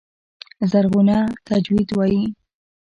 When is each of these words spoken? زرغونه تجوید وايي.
زرغونه 0.71 1.17
تجوید 1.47 1.89
وايي. 1.97 2.23